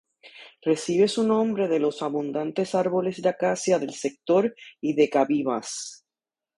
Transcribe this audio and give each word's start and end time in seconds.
Recibe 0.63 1.07
su 1.07 1.23
nombre 1.27 1.67
de 1.67 1.77
los 1.77 2.01
abundantes 2.01 2.73
árboles 2.73 3.21
de 3.21 3.29
Acacia 3.29 3.77
del 3.77 3.93
sector 3.93 4.55
y 4.81 4.95
de 4.95 5.07
Cabimas. 5.11 6.03